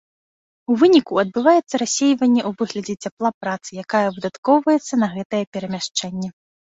У 0.67 0.73
выніку 0.83 1.13
адбываецца 1.23 1.75
рассейванне 1.83 2.41
ў 2.49 2.51
выглядзе 2.61 2.95
цяпла 3.09 3.29
працы, 3.43 3.69
якая 3.85 4.05
выдаткоўваецца 4.17 4.93
на 5.03 5.07
гэтае 5.17 5.43
перамяшчэнне. 5.59 6.29